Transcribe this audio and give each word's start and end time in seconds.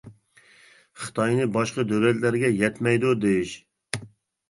خىتاينى 1.01 1.47
باشقا 1.59 1.87
دۆلەتلەرگە 1.93 2.53
يەتمەيدۇ 2.65 3.17
دېيىش. 3.27 3.57